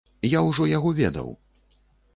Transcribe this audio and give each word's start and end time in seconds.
Я 0.27 0.39
ўжо 0.47 0.67
яго 0.71 0.95
ведаў! 1.03 1.31